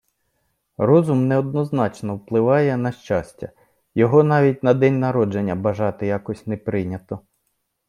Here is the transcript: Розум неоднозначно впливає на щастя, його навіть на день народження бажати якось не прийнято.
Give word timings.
Розум 0.77 1.27
неоднозначно 1.27 2.15
впливає 2.15 2.77
на 2.77 2.91
щастя, 2.91 3.51
його 3.95 4.23
навіть 4.23 4.63
на 4.63 4.73
день 4.73 4.99
народження 4.99 5.55
бажати 5.55 6.07
якось 6.07 6.47
не 6.47 6.57
прийнято. 6.57 7.19